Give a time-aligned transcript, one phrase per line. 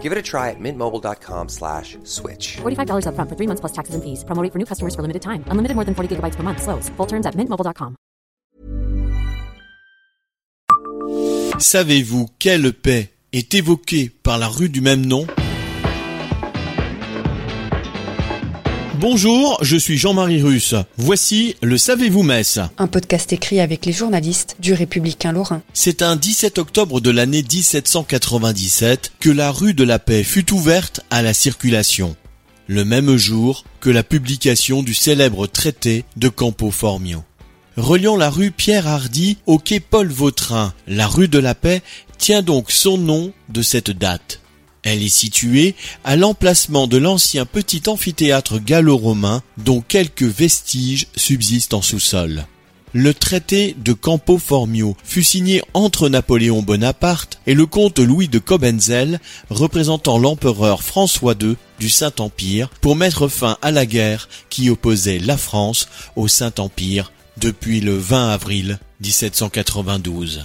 [0.00, 2.56] Give it a try at mintmobile.com slash switch.
[2.62, 4.24] $45 upfront for three months plus taxes and fees.
[4.24, 5.44] Promo rate for new customers for limited time.
[5.52, 6.62] Unlimited more than 40 gigabytes per month.
[6.62, 6.88] Slows.
[6.96, 7.96] Full terms at mintmobile.com.
[11.58, 15.26] Savez-vous quelle paix est évoquée par la rue du même nom?
[19.00, 20.74] Bonjour, je suis Jean-Marie Russe.
[20.98, 22.60] Voici le Savez-vous Metz.
[22.76, 25.62] Un podcast écrit avec les journalistes du Républicain Lorrain.
[25.72, 31.00] C'est un 17 octobre de l'année 1797 que la rue de la Paix fut ouverte
[31.08, 32.14] à la circulation.
[32.66, 37.24] Le même jour que la publication du célèbre traité de Campo Formio.
[37.78, 41.80] Reliant la rue Pierre Hardy au quai Paul Vautrin, la rue de la Paix
[42.18, 44.42] tient donc son nom de cette date.
[44.82, 51.82] Elle est située à l'emplacement de l'ancien petit amphithéâtre gallo-romain dont quelques vestiges subsistent en
[51.82, 52.46] sous-sol.
[52.92, 58.40] Le traité de Campo Formio fut signé entre Napoléon Bonaparte et le comte Louis de
[58.40, 65.20] Cobenzl, représentant l'empereur François II du Saint-Empire, pour mettre fin à la guerre qui opposait
[65.20, 70.44] la France au Saint-Empire depuis le 20 avril 1792.